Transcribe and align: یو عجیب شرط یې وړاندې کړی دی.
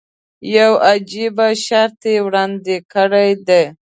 یو 0.55 0.71
عجیب 0.89 1.37
شرط 1.65 1.99
یې 2.11 2.17
وړاندې 2.25 2.75
کړی 2.93 3.29
دی. 3.47 3.63